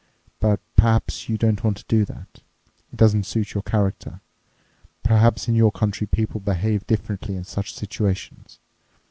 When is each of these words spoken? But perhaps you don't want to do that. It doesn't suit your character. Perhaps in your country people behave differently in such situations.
But 0.39 0.59
perhaps 0.75 1.29
you 1.29 1.37
don't 1.37 1.63
want 1.63 1.77
to 1.77 1.85
do 1.87 2.05
that. 2.05 2.41
It 2.91 2.95
doesn't 2.95 3.27
suit 3.27 3.53
your 3.53 3.61
character. 3.61 4.19
Perhaps 5.03 5.47
in 5.47 5.53
your 5.53 5.71
country 5.71 6.07
people 6.07 6.39
behave 6.39 6.87
differently 6.87 7.35
in 7.35 7.43
such 7.43 7.75
situations. 7.75 8.57